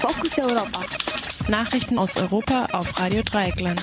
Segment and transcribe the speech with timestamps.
[0.00, 0.82] Fokus Europa.
[1.50, 3.82] Nachrichten aus Europa auf Radio Dreieckland.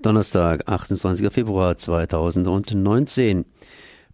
[0.00, 1.30] Donnerstag, 28.
[1.30, 3.44] Februar 2019.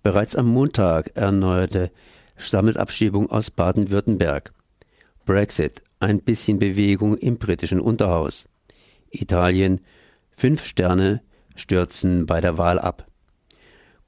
[0.02, 1.92] Bereits am Montag erneuerte
[2.36, 4.52] Sammelabschiebung aus Baden-Württemberg.
[5.24, 8.48] Brexit, ein bisschen Bewegung im britischen Unterhaus.
[9.12, 9.80] Italien,
[10.36, 11.22] fünf Sterne
[11.54, 13.06] stürzen bei der Wahl ab.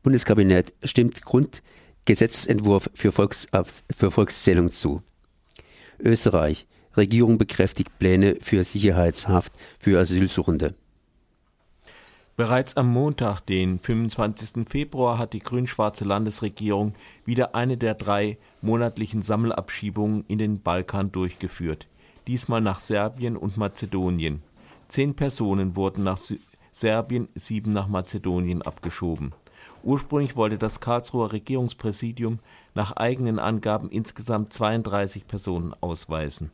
[0.03, 3.47] Bundeskabinett stimmt Grundgesetzentwurf für, Volks,
[3.97, 5.05] für Volkszählung zu.
[6.01, 10.74] Österreich, Regierung bekräftigt Pläne für Sicherheitshaft für Asylsuchende.
[12.37, 14.69] Bereits am Montag, den 25.
[14.69, 21.88] Februar, hat die grün-schwarze Landesregierung wieder eine der drei monatlichen Sammelabschiebungen in den Balkan durchgeführt,
[22.29, 24.43] diesmal nach Serbien und Mazedonien.
[24.87, 26.19] Zehn Personen wurden nach
[26.73, 29.33] Serbien, sieben nach Mazedonien abgeschoben.
[29.83, 32.41] Ursprünglich wollte das Karlsruher Regierungspräsidium
[32.75, 36.51] nach eigenen Angaben insgesamt 32 Personen ausweisen.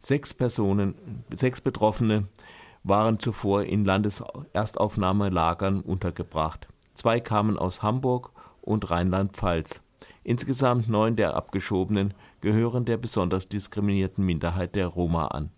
[0.00, 0.94] Sechs Personen,
[1.34, 2.28] sechs Betroffene
[2.84, 6.68] waren zuvor in Landeserstaufnahmelagern untergebracht.
[6.94, 8.30] Zwei kamen aus Hamburg
[8.62, 9.82] und Rheinland-Pfalz.
[10.22, 15.50] Insgesamt neun der Abgeschobenen gehören der besonders diskriminierten Minderheit der Roma an.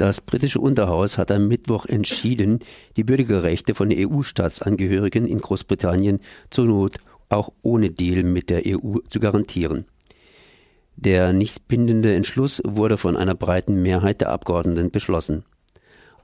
[0.00, 2.60] Das britische Unterhaus hat am Mittwoch entschieden,
[2.96, 9.20] die Bürgerrechte von EU-Staatsangehörigen in Großbritannien zur Not auch ohne Deal mit der EU zu
[9.20, 9.84] garantieren.
[10.96, 15.44] Der nicht bindende Entschluss wurde von einer breiten Mehrheit der Abgeordneten beschlossen.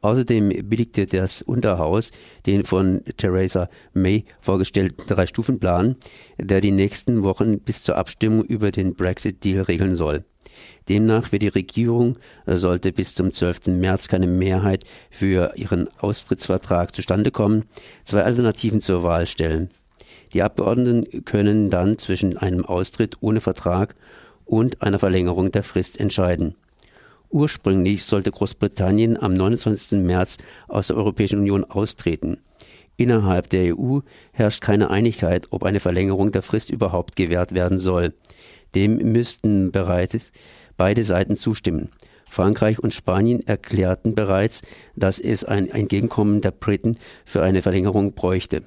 [0.01, 2.11] Außerdem billigte das Unterhaus
[2.47, 5.97] den von Theresa May vorgestellten Drei-Stufen-Plan,
[6.39, 10.25] der die nächsten Wochen bis zur Abstimmung über den Brexit-Deal regeln soll.
[10.89, 13.67] Demnach wird die Regierung, sollte bis zum 12.
[13.69, 17.65] März keine Mehrheit für ihren Austrittsvertrag zustande kommen,
[18.05, 19.71] zwei Alternativen zur Wahl stellen.
[20.33, 23.95] Die Abgeordneten können dann zwischen einem Austritt ohne Vertrag
[24.45, 26.55] und einer Verlängerung der Frist entscheiden.
[27.31, 30.01] Ursprünglich sollte Großbritannien am 29.
[30.01, 30.39] März
[30.69, 32.39] aus der Europäischen Union austreten.
[32.97, 34.01] Innerhalb der EU
[34.33, 38.15] herrscht keine Einigkeit, ob eine Verlängerung der Frist überhaupt gewährt werden soll.
[38.75, 40.33] Dem müssten bereits
[40.77, 41.91] beide Seiten zustimmen.
[42.29, 44.63] Frankreich und Spanien erklärten bereits,
[44.95, 48.63] dass es ein Entgegenkommen der Briten für eine Verlängerung bräuchte.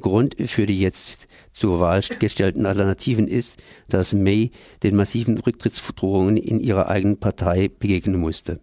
[0.00, 3.56] Grund für die jetzt zur Wahl gestellten Alternativen ist,
[3.88, 4.50] dass May
[4.82, 8.60] den massiven Rücktrittsdrohungen in ihrer eigenen Partei begegnen musste.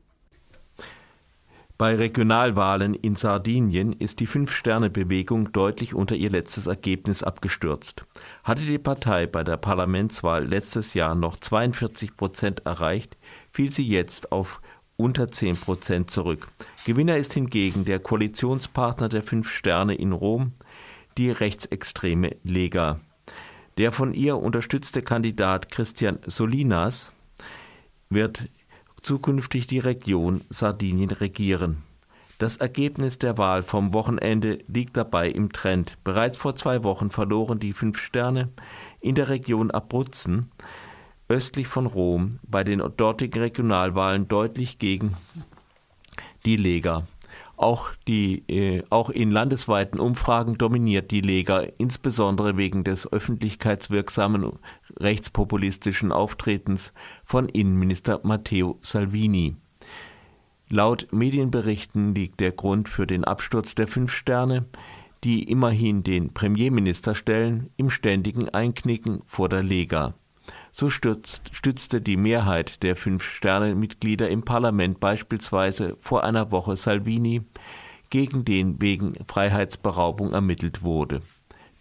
[1.81, 8.05] Bei Regionalwahlen in Sardinien ist die Fünf-Sterne-Bewegung deutlich unter ihr letztes Ergebnis abgestürzt.
[8.43, 13.17] Hatte die Partei bei der Parlamentswahl letztes Jahr noch 42 Prozent erreicht,
[13.51, 14.61] fiel sie jetzt auf
[14.95, 16.49] unter 10 Prozent zurück.
[16.85, 20.53] Gewinner ist hingegen der Koalitionspartner der Fünf Sterne in Rom,
[21.21, 22.99] die rechtsextreme Lega.
[23.77, 27.11] Der von ihr unterstützte Kandidat Christian Solinas
[28.09, 28.49] wird
[29.03, 31.83] zukünftig die Region Sardinien regieren.
[32.39, 35.99] Das Ergebnis der Wahl vom Wochenende liegt dabei im Trend.
[36.03, 38.49] Bereits vor zwei Wochen verloren die Fünf Sterne
[38.99, 40.49] in der Region Abruzzen
[41.29, 45.15] östlich von Rom bei den dortigen Regionalwahlen deutlich gegen
[46.45, 47.05] die Lega.
[47.57, 54.53] Auch, die, äh, auch in landesweiten Umfragen dominiert die Lega, insbesondere wegen des öffentlichkeitswirksamen
[54.99, 59.55] rechtspopulistischen Auftretens von Innenminister Matteo Salvini.
[60.69, 64.65] Laut Medienberichten liegt der Grund für den Absturz der Fünf Sterne,
[65.23, 70.15] die immerhin den Premierminister stellen, im ständigen Einknicken vor der Lega.
[70.71, 77.41] So stützt, stützte die Mehrheit der Fünf-Sterne-Mitglieder im Parlament beispielsweise vor einer Woche Salvini,
[78.09, 81.21] gegen den wegen Freiheitsberaubung ermittelt wurde.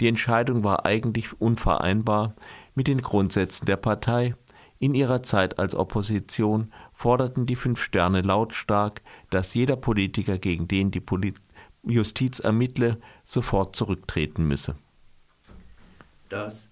[0.00, 2.34] Die Entscheidung war eigentlich unvereinbar
[2.74, 4.34] mit den Grundsätzen der Partei.
[4.78, 10.90] In ihrer Zeit als Opposition forderten die Fünf Sterne lautstark, dass jeder Politiker, gegen den
[10.90, 11.02] die
[11.84, 14.76] Justiz ermittle, sofort zurücktreten müsse.
[16.30, 16.70] Das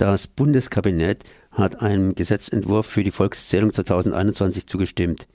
[0.00, 5.28] das Bundeskabinett hat einem Gesetzentwurf für die Volkszählung 2021 zugestimmt.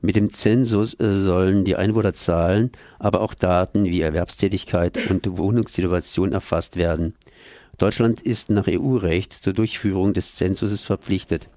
[0.00, 7.14] Mit dem Zensus sollen die Einwohnerzahlen, aber auch Daten wie Erwerbstätigkeit und Wohnungssituation erfasst werden.
[7.78, 11.48] Deutschland ist nach EU-Recht zur Durchführung des Zensuses verpflichtet.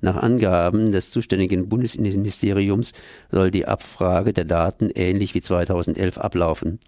[0.00, 2.92] Nach Angaben des zuständigen Bundesinnenministeriums
[3.30, 6.78] soll die Abfrage der Daten ähnlich wie 2011 ablaufen.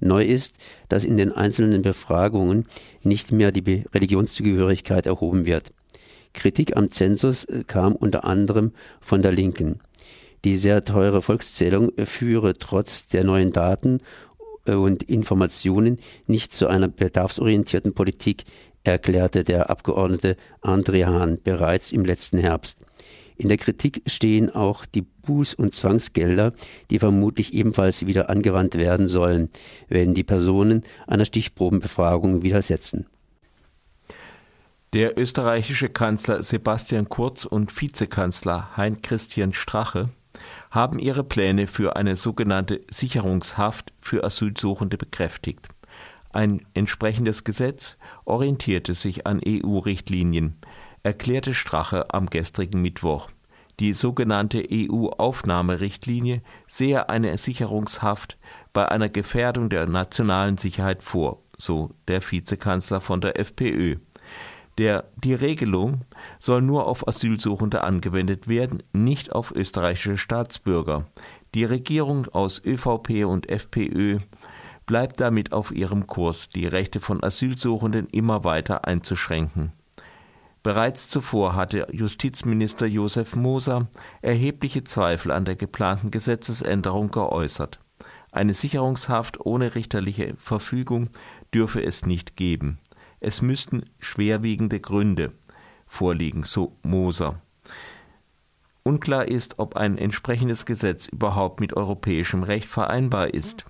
[0.00, 0.56] Neu ist,
[0.88, 2.66] dass in den einzelnen Befragungen
[3.02, 5.72] nicht mehr die Religionszugehörigkeit erhoben wird.
[6.32, 9.80] Kritik am Zensus äh, kam unter anderem von der Linken.
[10.44, 14.00] Die sehr teure Volkszählung führe trotz der neuen Daten
[14.66, 18.44] äh, und Informationen nicht zu einer bedarfsorientierten Politik,
[18.82, 22.76] erklärte der Abgeordnete André Hahn bereits im letzten Herbst.
[23.36, 26.52] In der Kritik stehen auch die Buß- und Zwangsgelder,
[26.90, 29.50] die vermutlich ebenfalls wieder angewandt werden sollen,
[29.88, 33.06] wenn die Personen einer Stichprobenbefragung widersetzen.
[34.92, 40.10] Der österreichische Kanzler Sebastian Kurz und Vizekanzler Hein Christian Strache
[40.70, 45.66] haben ihre Pläne für eine sogenannte Sicherungshaft für Asylsuchende bekräftigt.
[46.32, 50.56] Ein entsprechendes Gesetz orientierte sich an EU-Richtlinien,
[51.04, 53.28] erklärte Strache am gestrigen Mittwoch.
[53.78, 58.38] Die sogenannte EU-Aufnahmerichtlinie sehe eine Sicherungshaft
[58.72, 63.96] bei einer Gefährdung der nationalen Sicherheit vor, so der Vizekanzler von der FPÖ.
[64.78, 66.00] Der, die Regelung
[66.38, 71.06] soll nur auf Asylsuchende angewendet werden, nicht auf österreichische Staatsbürger.
[71.54, 74.18] Die Regierung aus ÖVP und FPÖ
[74.86, 79.72] bleibt damit auf ihrem Kurs, die Rechte von Asylsuchenden immer weiter einzuschränken.
[80.64, 83.86] Bereits zuvor hatte Justizminister Josef Moser
[84.22, 87.80] erhebliche Zweifel an der geplanten Gesetzesänderung geäußert.
[88.32, 91.10] Eine Sicherungshaft ohne richterliche Verfügung
[91.52, 92.78] dürfe es nicht geben.
[93.20, 95.32] Es müssten schwerwiegende Gründe
[95.86, 97.42] vorliegen, so Moser.
[98.84, 103.66] Unklar ist, ob ein entsprechendes Gesetz überhaupt mit europäischem Recht vereinbar ist.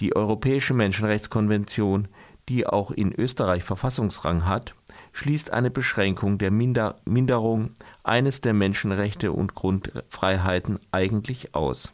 [0.00, 2.08] Die Europäische Menschenrechtskonvention,
[2.48, 4.74] die auch in Österreich Verfassungsrang hat,
[5.12, 7.70] schließt eine Beschränkung der Minder Minderung
[8.02, 11.92] eines der Menschenrechte und Grundfreiheiten eigentlich aus.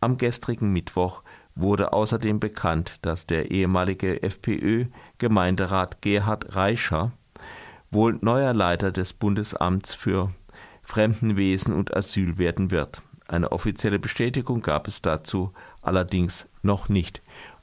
[0.00, 1.22] Am gestrigen Mittwoch
[1.54, 7.12] wurde außerdem bekannt, dass der ehemalige FPÖ-Gemeinderat Gerhard Reischer
[7.90, 10.32] wohl neuer Leiter des Bundesamts für
[10.82, 13.02] Fremdenwesen und Asyl werden wird.
[13.28, 15.52] Eine offizielle Bestätigung gab es dazu
[15.82, 17.22] allerdings noch nicht.